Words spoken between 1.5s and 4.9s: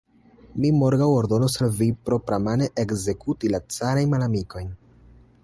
al vi propramane ekzekuti la carajn malamikojn.